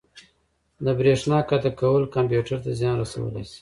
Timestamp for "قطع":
1.49-1.71